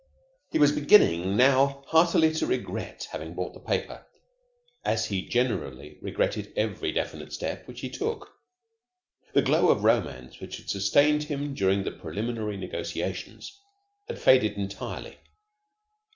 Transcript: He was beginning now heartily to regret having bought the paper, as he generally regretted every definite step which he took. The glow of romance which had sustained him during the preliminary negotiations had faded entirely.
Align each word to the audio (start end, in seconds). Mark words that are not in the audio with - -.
He 0.49 0.57
was 0.57 0.71
beginning 0.71 1.37
now 1.37 1.83
heartily 1.85 2.33
to 2.33 2.47
regret 2.47 3.07
having 3.11 3.35
bought 3.35 3.53
the 3.53 3.59
paper, 3.59 4.03
as 4.83 5.05
he 5.05 5.27
generally 5.29 5.99
regretted 6.01 6.51
every 6.55 6.91
definite 6.91 7.31
step 7.33 7.67
which 7.67 7.81
he 7.81 7.89
took. 7.91 8.31
The 9.33 9.43
glow 9.43 9.69
of 9.69 9.83
romance 9.83 10.39
which 10.39 10.57
had 10.57 10.71
sustained 10.71 11.25
him 11.25 11.53
during 11.53 11.83
the 11.83 11.91
preliminary 11.91 12.57
negotiations 12.57 13.59
had 14.07 14.17
faded 14.17 14.53
entirely. 14.57 15.19